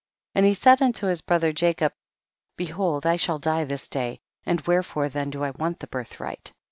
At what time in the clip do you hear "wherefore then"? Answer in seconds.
4.61-5.29